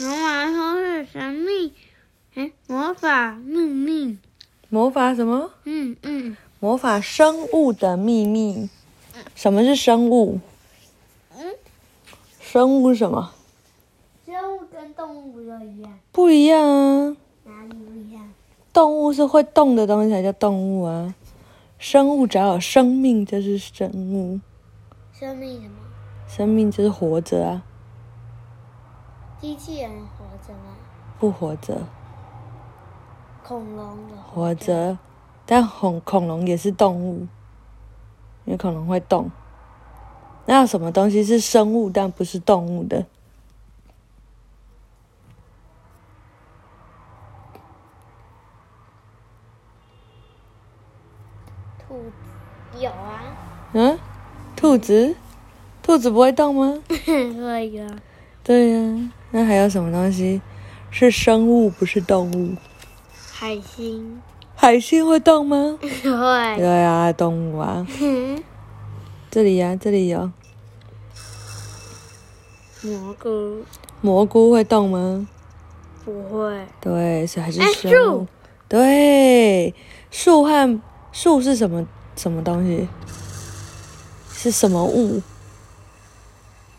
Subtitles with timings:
[0.00, 1.72] 魔法说是神秘，
[2.34, 4.18] 哎，魔法秘密。
[4.68, 5.50] 魔法什么？
[5.64, 8.70] 嗯嗯魔法生物的秘密。
[9.34, 10.40] 什么是生物？
[11.36, 11.44] 嗯，
[12.40, 13.32] 生物是什么？
[14.24, 17.16] 生物跟动物都一样，不一样啊。
[17.44, 18.32] 哪里不一样？
[18.72, 21.14] 动物是会动的东西才叫动物啊。
[21.78, 24.40] 生物只要有生命就是生物，
[25.12, 25.74] 生命什么？
[26.28, 27.62] 生命就是活着啊，
[29.42, 30.76] 机器人活着吗？
[31.18, 31.82] 不活着
[33.42, 33.98] 恐龙
[34.32, 34.96] 活着，
[35.44, 37.26] 但恐恐龙也是动物，
[38.44, 39.28] 因为恐龙会动。
[40.46, 43.04] 那有什么东西是生物但不是动物的？
[51.80, 53.22] 兔子有啊，
[53.72, 53.98] 嗯，
[54.54, 55.16] 兔子，
[55.82, 56.80] 兔子不会动吗？
[56.86, 57.98] 会啊，
[58.44, 60.40] 对呀、那还有什么东西
[60.90, 62.54] 是生物不是动物？
[63.32, 64.20] 海星
[64.54, 65.78] 海星会动吗？
[65.80, 67.86] 会，对啊，动物啊。
[69.30, 70.30] 这里呀、这里有
[72.82, 73.62] 蘑菇
[74.02, 75.26] 蘑菇会动吗？
[76.04, 78.26] 不会，对，所以还是哎生物树。
[78.68, 79.74] 对，
[80.10, 80.80] 树和
[81.12, 82.86] 树是什么什么东西？
[84.34, 85.22] 是什么物？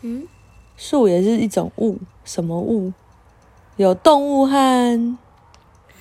[0.02, 0.28] 嗯，
[0.76, 2.92] 树也是一种物，什么物？
[3.76, 5.16] 有动物和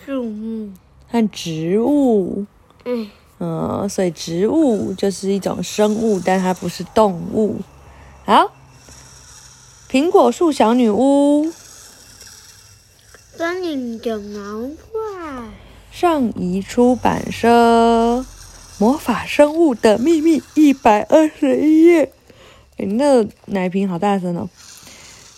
[0.06, 0.74] 树木，
[1.10, 2.46] 和植物。
[2.86, 7.58] 嗯，嗯，所以植物就是一种生物，但它不是动物。
[8.26, 8.52] 好，
[9.90, 11.52] 苹果树小女巫
[13.36, 15.50] 森林的毛怪，
[15.92, 18.20] 上移出版社，
[18.78, 22.12] 《魔法生物的秘密》一百二十一页。
[22.78, 24.50] 哎那奶瓶好大声哦！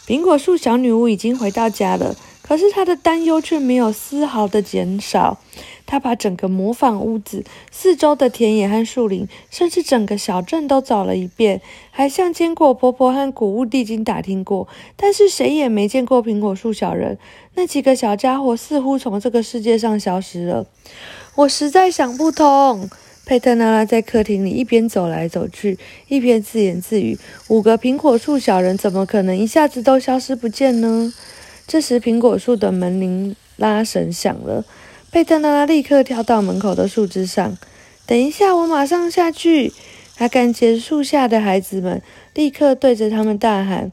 [0.08, 5.39] 苹果树小女巫已经回到家了，可是她的担忧却没有丝毫的减少。
[5.88, 17.18] 她把整个模仿屋子、四周的田野和树林，甚至整个小镇都找了一遍，还向坚果婆婆和谷物地精打听过，但是谁也没见过苹果树小人。
[17.56, 20.66] 那几个小家伙似乎从这个世界上消失了。
[21.35, 22.90] 我实在想不通。
[23.25, 27.18] 佩特娜拉在客厅里一边走来走去，一边自言自语
[27.50, 31.12] ：“五个苹果树小人怎么可能一下子都消失不见呢？”
[31.66, 34.63] 这时，苹果树的门铃拉绳响了。
[35.12, 37.58] 佩特娜拉立刻跳到门口的树枝上。
[38.06, 39.74] 等一下，我马上下去！
[40.16, 42.02] 他赶结树下的孩子们，
[42.36, 43.92] 立刻对着他们大喊。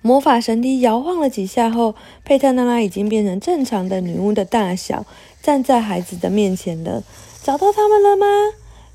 [0.00, 5.04] 魔法神笛摇晃了几下后，佩特娜拉已经变成正常的女巫的大小，
[5.42, 7.02] 站在孩子的面前了。
[7.42, 8.26] 找到他们了吗？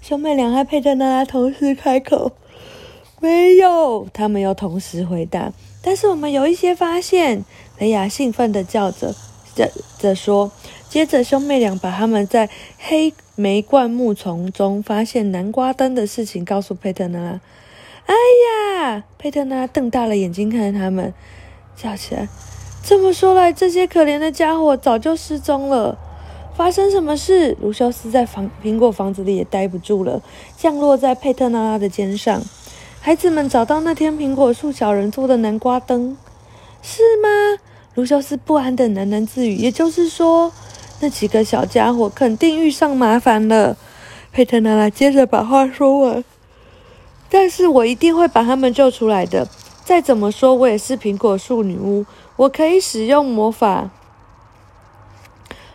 [0.01, 2.33] 兄妹俩和佩特娜拉同时开口。
[3.19, 5.53] 没有，他们又同时回答。
[5.81, 7.45] 但是我们有一些发现，
[7.79, 9.15] 雷亚兴奋地叫着
[9.55, 10.51] 着着说。
[10.89, 17.41] 接着，兄妹俩把他们在黑莓灌木丛中发现南瓜灯的事情告诉佩特娜拉。
[18.05, 18.13] 哎
[18.83, 19.03] 呀！
[19.17, 21.13] 佩特娜拉瞪大了眼睛看着他们，
[21.75, 22.27] 叫起来
[22.83, 25.97] ：“这么说来，这些可怜的家伙早就失踪了。
[26.55, 30.21] 发生什么事？”卢修斯在房苹果房子里也待不住了，
[30.55, 32.41] 降落在佩特娜拉的肩上。
[32.99, 36.17] 孩子们找到那天苹果树小人做的南瓜灯，
[36.81, 37.59] 是吗？
[37.95, 39.55] 卢修斯不安的喃喃自语。
[39.55, 40.51] 也就是说，
[41.01, 43.75] 那几个小家伙肯定遇上麻烦了。
[44.31, 46.23] 佩特娜拉接着把话说完。
[47.29, 49.47] 但是我一定会把他们救出来的。
[49.83, 52.05] 再怎么说，我也是苹果树女巫，
[52.37, 53.89] 我可以使用魔法。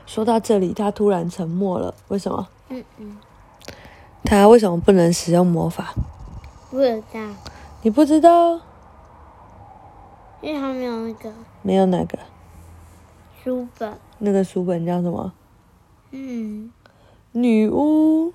[0.08, 1.94] 说到这里，他突然沉默了。
[2.08, 2.48] 为什么？
[2.70, 3.18] 嗯嗯，
[4.24, 5.92] 他为什么不能使用魔法？
[6.70, 7.20] 不知道，
[7.82, 8.58] 你不知道？
[10.40, 11.30] 因为他没有那个
[11.60, 12.18] 没有哪个
[13.44, 13.98] 书本。
[14.16, 15.30] 那个书本叫什么？
[16.12, 16.72] 嗯，
[17.32, 18.32] 女巫。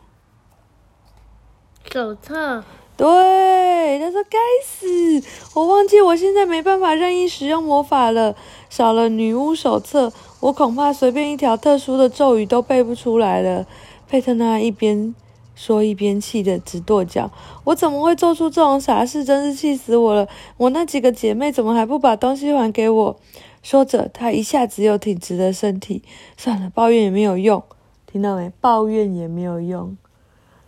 [1.92, 2.64] 手册。
[2.96, 5.24] 对，他说该死，
[5.56, 8.36] 我忘记我现在没办法任意使用魔法了，
[8.69, 13.66] 少了女巫手册，我恐怕随便一条特殊的咒语都背不出来了。
[14.07, 15.16] 佩特娜一边
[15.56, 17.31] 说一边气得直跺脚，
[17.63, 19.25] 我怎么会做出这种傻事？
[19.25, 20.28] 真是气死我了！
[20.57, 23.16] 我那几个姐妹怎么还不把东西还给我？
[23.63, 26.04] 说着，她一下子又挺直了身体。
[26.38, 27.63] 算了，抱怨也没有用，
[28.06, 28.51] 听到没？
[28.62, 29.98] 抱怨也没有用。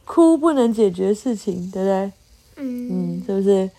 [0.06, 2.12] 哭不能解决事情，对不对？
[2.58, 3.70] 嗯嗯，是不是？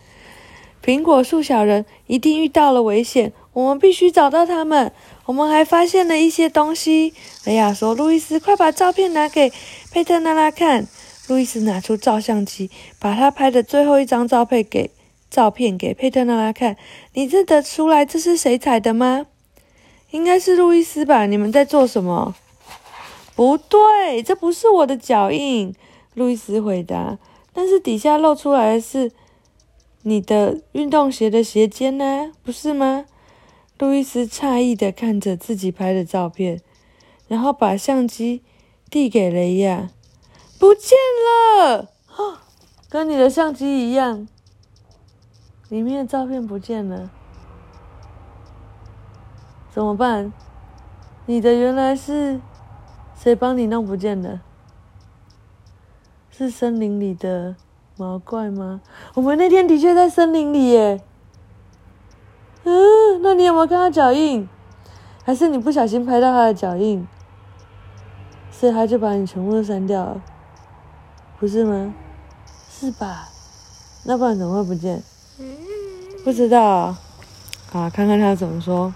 [0.85, 4.93] 苹果树小人一定遇到了危险，我们必须找到他们。
[5.25, 7.13] 我们还发现了一些东西。
[7.45, 9.53] 雷亚说：“路易斯，快把照片拿给
[9.91, 10.87] 佩特娜拉看。”
[11.27, 12.71] 路易斯拿出照相机，
[13.01, 14.91] 把他拍的最后一张照片给
[15.29, 16.77] 照片给佩特娜拉看。
[17.15, 19.27] 你认得出来这是谁踩的吗？
[20.13, 21.27] 应该是路易斯吧？
[21.27, 22.37] 你们在做什么？
[23.35, 25.75] 不对，这不是我的脚印。
[26.17, 27.19] 路易斯回答。
[27.53, 29.13] 但是底下露出来的是
[30.03, 33.05] 你的运动鞋的鞋尖呢，不是吗？
[33.79, 36.61] 路易斯诧异的看着自己拍的照片，
[37.29, 38.43] 然后把相机
[38.89, 39.91] 递给雷亚。
[40.59, 40.97] 不见
[41.55, 41.91] 了，
[42.89, 44.27] 跟你的相机一样，
[45.69, 47.11] 里面的照片不见了，
[49.71, 50.33] 怎么办？
[51.27, 52.41] 你的原来是
[53.19, 54.41] 谁帮你弄不见的？
[56.37, 57.55] 是森林里的
[57.97, 58.83] 毛怪吗？
[59.15, 61.01] 我们那天的确在森林里耶。
[62.65, 64.47] 嗯，那你有没有看到脚印？
[65.25, 67.09] 还是你不小心拍到他的脚印，
[68.51, 70.21] 所以他就把你全部都删掉了？
[71.41, 71.95] 不是吗？
[72.69, 73.29] 是吧？
[74.05, 75.03] 那不然怎么会不见？
[76.23, 76.99] 不知道啊。
[77.73, 78.93] 好，看看他怎么说。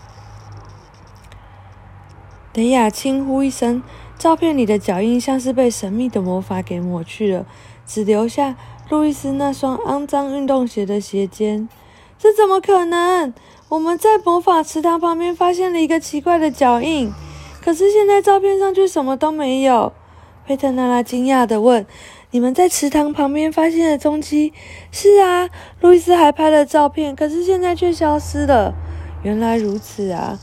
[2.53, 3.83] 雷亚轻呼一声，
[4.21, 7.47] 照片里的脚印像是被神秘的魔法给抹去了，
[7.87, 8.55] 只留下
[8.91, 11.67] 路易斯那双肮脏运动鞋的鞋尖。
[12.19, 13.33] 这怎么可能？
[13.71, 17.11] 我们在魔法池塘旁边发现了一个奇怪的脚印，
[17.63, 19.95] 可是现在照片上却什么都没有。
[20.47, 21.87] 佩特娜拉惊讶的问。
[22.33, 24.53] 你们在池塘旁边发现的踪迹？
[24.93, 25.49] 是啊，
[25.81, 28.75] 路易斯还拍了照片，可是现在却消失了。
[29.23, 30.39] 原来如此啊！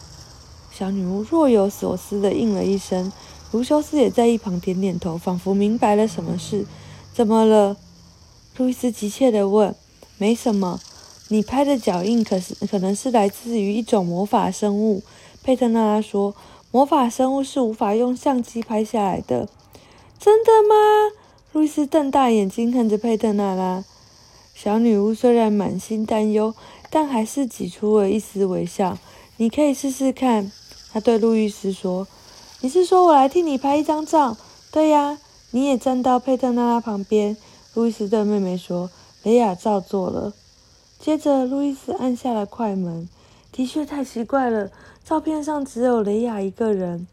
[0.69, 3.11] 小女巫若有所思的应了一声，
[3.51, 6.65] 卢修斯也在一旁点点头，仿佛明白了什么事。
[7.13, 7.77] 怎么了？
[8.57, 9.73] 路易斯急切的问。
[10.17, 10.79] 没什么，
[11.29, 15.03] 你拍的脚印可是可能是来自于一种魔法生物。
[15.43, 16.35] 佩特娜拉说，
[16.71, 19.47] 魔法生物是无法用相机拍下来的。
[20.19, 20.75] 真的吗？
[21.53, 23.85] 路易斯瞪大眼睛看着佩特娜拉，
[24.55, 26.53] 小女巫虽然满心担忧，
[26.89, 28.97] 但还是挤出了一丝微笑。
[29.37, 30.51] 你可以试试看，
[30.91, 32.07] 她对路易斯说
[32.61, 34.37] ：“你是说我来替你拍一张照
[34.71, 35.19] ？”“对呀，
[35.51, 37.37] 你也站到佩特娜拉旁边。”
[37.73, 38.89] 路易斯对妹妹说。
[39.23, 40.31] 雷亚照做了。
[40.99, 43.09] 接着，路易斯按下了快门。
[43.51, 44.71] 的确太奇怪了，
[45.03, 47.07] 照片上只有雷亚一个人，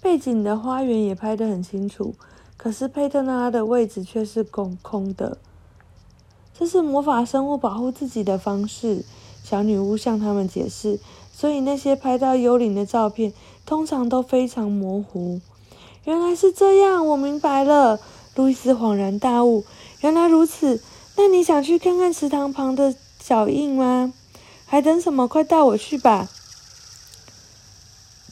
[0.00, 2.14] 背景的花园也拍得很清楚。
[2.56, 5.36] 可是佩特娜拉的位置却是空空的，
[6.58, 9.04] 这是魔法生物保护自己的方式。
[9.44, 10.98] 小女巫向他们解释，
[11.30, 13.34] 所以那些拍到幽灵的照片
[13.68, 15.42] 通常都非常模糊。
[16.04, 18.00] 原来是这样，我明白了。
[18.34, 19.62] 路易斯恍然大悟，
[20.00, 20.80] 原来如此。
[21.16, 24.14] 那你想去看看池塘旁的脚印吗？
[24.64, 25.28] 还等什么？
[25.28, 26.30] 快带我去吧。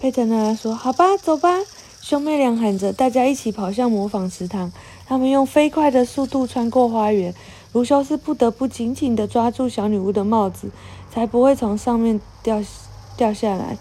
[0.01, 1.59] 佩特娜拉说：“好吧，走吧。”
[2.01, 4.73] 兄妹俩喊着，大家一起跑向模仿池塘。
[5.07, 7.35] 他们用飞快的速度穿过花园。
[7.75, 10.71] 卢修斯不得不紧紧地抓住小女巫的帽子，
[11.13, 12.63] 才不会从上面掉
[13.19, 13.77] 掉下来。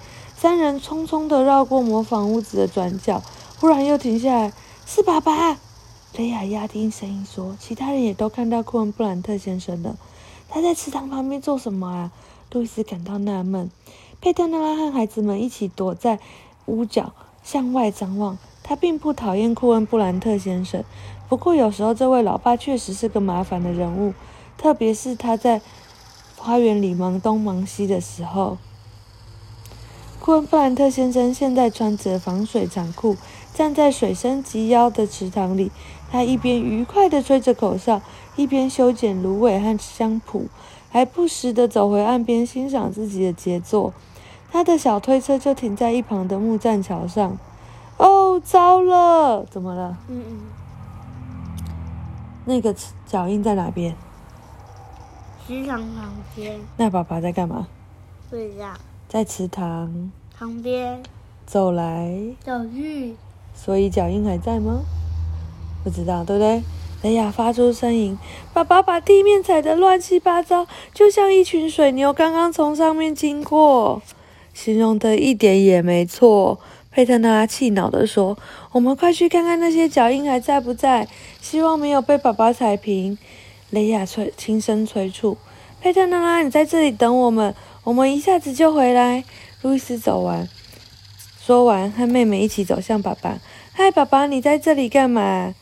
[0.45, 3.23] 三人匆匆地绕过模仿屋子的转角，
[3.59, 4.53] 忽然又停下来。
[4.85, 5.57] 是爸爸，
[6.15, 7.57] 雷亚压低声音说。
[7.59, 9.97] 其他人也都看到库恩布兰特先生了。
[10.47, 12.11] 他在池塘旁边做什么啊？
[12.51, 13.71] 路易斯感到纳闷。
[14.21, 16.19] 佩特娜拉和孩子们一起躲在
[16.67, 17.13] 屋角。
[17.43, 20.83] 向外张望，他并不讨厌库恩布兰特先生。
[21.27, 24.13] 不过有时候这位老爸确实是个麻烦的人物，
[24.59, 25.63] 特别是他在
[26.37, 28.59] 花园里忙东忙西的时候。
[30.25, 33.15] 库恩布兰特先生现在穿着防水长裤，
[33.53, 35.71] 站在水深及腰的池塘里。
[36.09, 38.01] 他一边愉快地吹着口哨，
[38.35, 40.47] 一边修剪芦苇和香蒲，
[40.89, 43.93] 还不时地走回岸边欣赏自己的杰作。
[44.51, 47.37] 他的小推车就停在一旁的木栈桥上。
[47.97, 49.95] 哦，糟了，怎么了？
[50.07, 50.37] 嗯嗯。
[52.45, 52.73] 那个
[53.05, 53.95] 脚印在哪边？
[55.45, 56.59] 池塘旁边。
[56.77, 57.67] 那爸爸在干嘛？
[58.27, 58.73] 睡觉。
[59.07, 61.01] 在池塘旁边。
[61.45, 63.15] 走来走去。
[63.53, 64.81] 所以脚印还在吗？
[65.83, 66.61] 不知道，对不对？
[67.03, 68.17] 雷亚发出声音
[68.51, 74.01] ：“爸爸把地面踩得乱七八糟，就像一群水牛刚刚从上面经过。”
[74.55, 76.59] 形容的一点也没错，
[76.89, 78.35] 佩特娜拉气恼地说
[78.73, 81.07] ：“我们快去看看那些脚印还在不在，
[81.39, 83.15] 希望没有被爸爸踩平。”
[83.69, 85.37] 雷亚催轻声催促
[85.79, 87.53] ：“佩特娜拉，你在这里等我们，
[87.85, 89.23] 我们一下子就回来。”
[89.63, 90.49] 路易斯走完，
[91.39, 93.39] 说完和妹妹一起走向爸爸。
[93.71, 95.55] “嗨，爸爸，你在这里干嘛？”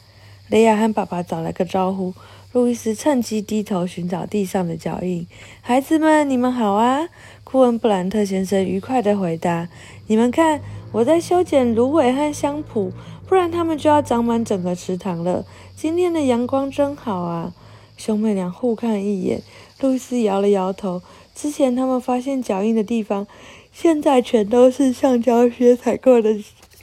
[0.49, 2.13] 雷亚和爸爸打了个招呼。
[2.51, 5.25] 路易斯趁机低头寻找地上的脚印。
[5.61, 7.09] “孩子们，你们好啊！”
[7.43, 9.67] 库恩布兰特先生愉快地回答
[10.07, 10.61] ：“你们看，
[10.91, 12.93] 我在修剪芦苇和香蒲，
[13.27, 15.45] 不然它们就要长满整个池塘了。
[15.75, 17.53] 今天的阳光真好啊！”
[17.97, 19.41] 兄妹俩互看一眼，
[19.79, 21.01] 路易斯摇了摇头。
[21.35, 23.27] 之前他们发现脚印的地方，
[23.71, 26.37] 现在全都是橡胶靴踩过的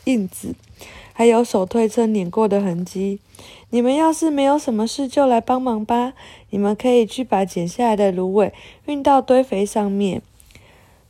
[0.04, 0.54] 印子，
[1.12, 3.20] 还有手推车碾过的痕迹。
[3.70, 6.14] 你们要是没有什么事，就来帮忙吧。
[6.50, 8.52] 你们可以去把剪下来的芦苇
[8.86, 10.22] 运到堆肥上面。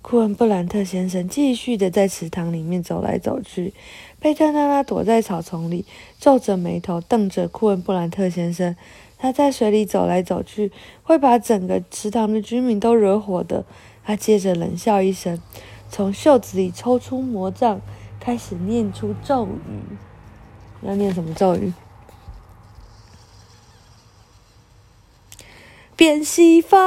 [0.02, 3.75] 库恩布兰特先生继续的在池塘里面走来走去，
[4.18, 5.85] 贝特娜拉躲在草丛里，
[6.18, 8.76] 皱着眉头瞪着库恩布兰特先生。
[9.20, 10.72] 他在水里走来走去，
[11.02, 13.66] 会把整个池塘的居民都惹火的。
[14.02, 15.38] 他接着冷笑一声，
[15.90, 17.82] 从袖子里抽出魔杖，
[18.18, 19.96] 开始念出咒语。
[20.82, 21.74] 要念什么咒语？
[25.94, 26.78] 变戏法，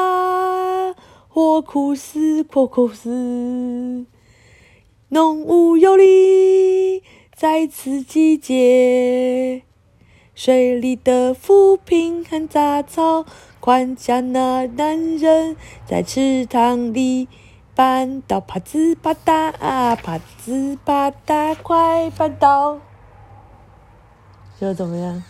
[1.28, 4.08] 火苦斯，火苦斯，
[5.10, 7.04] 浓雾有力，
[7.36, 9.62] 在此季节。
[10.36, 13.24] 水里的浮萍和杂草，
[13.60, 17.28] 管家那男人在池塘里
[17.76, 22.80] 搬到啪子啪嗒啊，啪子啪嗒，快搬到！
[24.60, 25.24] 这怎么样？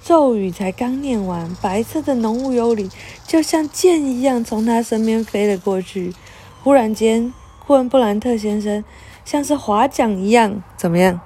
[0.00, 2.88] 咒语才刚念完，白色的浓雾幽灵
[3.26, 6.14] 就像箭一样从他身边飞了过去。
[6.62, 7.34] 忽然间，
[7.66, 8.84] 库恩布兰特先生
[9.24, 11.20] 像是划桨一样，怎么样？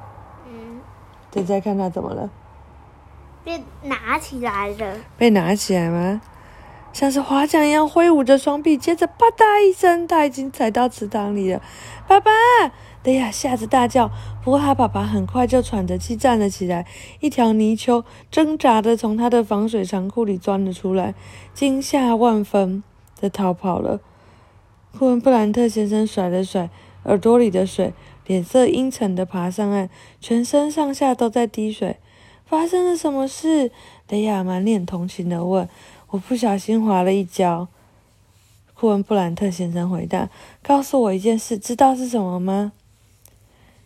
[1.33, 2.31] 再再看他怎么了？
[3.43, 4.97] 被拿起来了。
[5.17, 6.21] 被拿起来吗？
[6.93, 11.63] 像是划桨一样挥舞着双臂，接着啪嗒一声，他已经踩到池塘里了。
[12.07, 12.31] 爸爸，
[13.03, 14.11] 德亚吓得大叫。
[14.45, 16.87] 不过他爸爸很快就喘着气站了起来，
[17.21, 21.15] 一条泥鳅挣扎的从他的防水长裤里钻了出来，
[21.55, 22.85] 惊吓万分
[23.19, 24.01] 的逃跑了。
[24.99, 26.69] 库恩布兰特先生甩了甩
[27.05, 27.95] 耳朵里的水。
[28.33, 31.99] 脸色阴沉的爬上岸，全身上下都在滴水。
[32.47, 33.71] 发生了什么事？
[34.09, 35.69] 雷亚满脸同情的问。
[36.09, 37.69] 我不小心滑了一跤。
[38.73, 40.31] 库恩布兰特先生回答
[40.65, 42.73] ：“告诉我一件事，知道是什么吗？”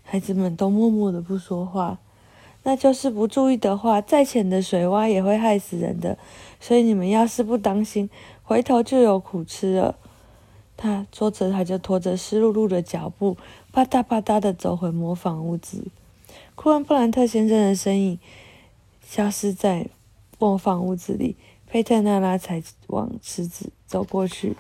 [0.06, 1.98] 孩子们都默默的不说话。
[2.62, 6.16] 那就是不注意的话，再浅的水洼也会害死人的。
[6.60, 8.08] 所以你们要是不当心，
[8.44, 9.96] 回头就有苦吃了。
[10.76, 13.36] 他说着，他就拖着湿漉漉的脚步。
[13.76, 15.88] 啪嗒啪嗒的走回模仿屋子，
[16.54, 18.18] 库恩布兰特先生的身影
[19.02, 19.90] 消失在
[20.38, 21.36] 模仿屋子里。
[21.66, 24.56] 佩特娜拉才往池子走过去，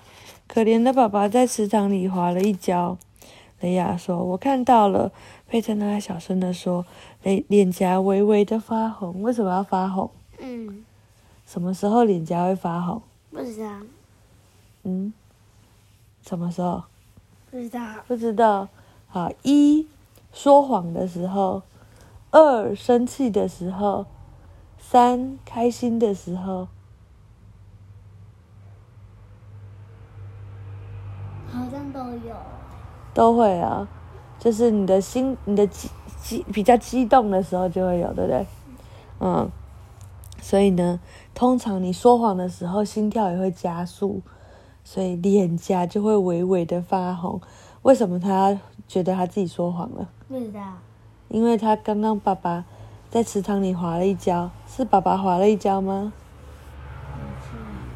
[0.46, 2.98] 可怜的宝宝在池塘里滑了一跤。
[3.60, 5.10] 雷亚说：“我看到了。”
[5.48, 6.84] 佩特娜拉小声地说
[7.24, 10.84] ：“脸脸颊微微的发红，为什么要发红？”“嗯。
[11.48, 13.00] ”“什么时候脸颊会发红
[13.32, 13.80] ？”“不知道。
[14.84, 15.14] ”“嗯。
[16.20, 16.82] ”“什么时候
[17.50, 17.80] ？”“不知道。
[18.06, 18.68] ”“不知道。”
[19.16, 19.88] 啊，一
[20.30, 21.62] 说谎的时候，
[22.30, 24.04] 二生气的时候，
[24.78, 26.68] 三开心的时候，
[31.50, 32.34] 好像都有。
[33.14, 33.88] 都会啊，
[34.38, 35.88] 就是你的心，你的激
[36.20, 38.46] 激比较激动的时候就会有，对不对？
[39.20, 39.50] 嗯，
[40.42, 41.00] 所以呢，
[41.34, 44.20] 通常你说谎的时候，心跳也会加速，
[44.84, 47.40] 所以脸颊就会微微的发红。
[47.80, 48.60] 为什么他？
[48.88, 50.60] 觉得他自己说谎了，不知道，
[51.28, 52.64] 因为他刚刚爸爸
[53.10, 56.12] 在池塘里滑了一跤，是爸爸滑了一跤吗？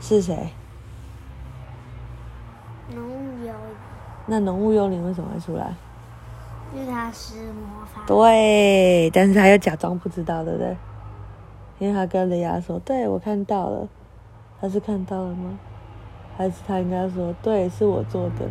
[0.01, 0.51] 是谁？
[2.95, 3.77] 浓雾幽灵。
[4.27, 5.75] 那浓雾幽灵为什么会出来？
[6.75, 8.03] 因为他施魔法。
[8.07, 10.77] 对，但是他又假装不知道，对不对？
[11.79, 13.89] 因为他跟雷亚说：“对我看到了。”
[14.61, 15.59] 他是看到了吗？
[16.37, 18.49] 还是他应该说：“对，是我做的。”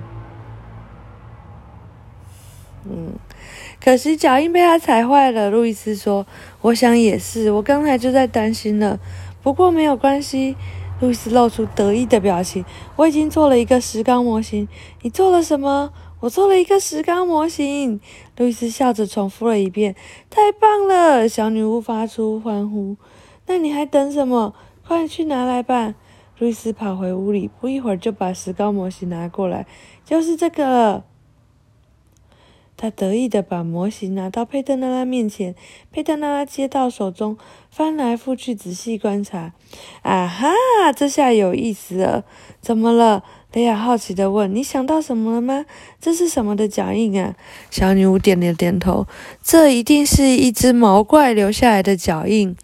[2.86, 3.14] 嗯，
[3.84, 5.50] 可惜脚印被他踩坏了。
[5.50, 6.26] 路易斯说
[6.62, 9.00] ：“我想也是，我刚才就在担心了。
[9.42, 10.56] 不过没有关系。”
[11.02, 12.66] 路易斯露出得意的表情。
[12.98, 14.68] “我已经做了一个石膏模型。
[15.02, 18.00] ”“你做了什么？”“我做了一个石膏模型。”
[18.36, 19.96] 路易斯笑着重复了一遍。
[20.30, 22.98] “太棒了！”小女巫发出欢呼。
[23.48, 24.54] “那你还等什么？
[24.86, 25.96] 快去拿来吧！”
[26.40, 29.66] 路易斯跑回屋里，不一会儿就把石膏模型拿过来。
[30.04, 31.04] “就是这个。”
[32.82, 35.54] 他得意的把模型拿到佩特娜拉面前，
[35.92, 37.38] 佩特娜拉接到手中，
[37.70, 39.52] 翻来覆去仔细观察。
[40.02, 42.24] 啊哈，这下有意思了！
[42.62, 43.22] 怎么了？
[43.52, 44.56] 雷亚好奇的问。
[44.56, 45.66] 你想到什么了吗？
[46.00, 47.36] 这是什么的脚印啊？
[47.70, 49.06] 小女巫点了点头。
[49.44, 52.56] 这一定是一只毛怪留下来的脚印。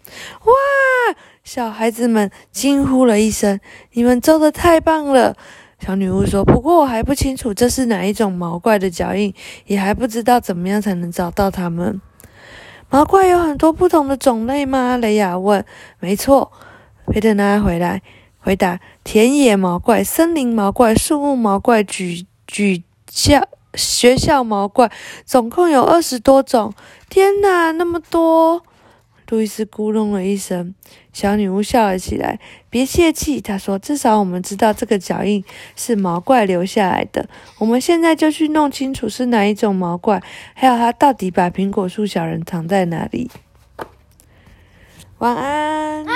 [0.46, 1.16] 哇！
[1.44, 3.60] 小孩子们惊呼了一声。
[3.92, 5.36] 你们做的太棒了！
[5.78, 9.32] 小女巫说：“不过我还不清楚这是哪一种毛怪的脚印，
[9.66, 12.00] 也还不知道怎么样才能找到它们。
[12.88, 15.64] 毛怪有很多不同的种类吗？”雷亚问。
[16.00, 16.50] “没错。”
[17.08, 18.02] 佩特娜回来
[18.38, 24.90] 回答：田野毛怪、森林毛怪、树木毛怪、举举校学校毛怪，
[25.24, 26.72] 总共有二十多种。
[27.08, 28.62] 天哪，那么多！
[29.28, 30.74] 路易斯咕哝了一声，
[31.12, 32.38] 小女巫笑了起来。
[32.70, 37.28] 别泄气，她说：“至少我们知道这个脚印是毛怪留下来的。
[37.58, 40.22] 我们现在就去弄清楚是哪一种毛怪，
[40.54, 43.30] 还有它到底把苹果树小人藏在哪里。”
[45.18, 46.06] 晚安。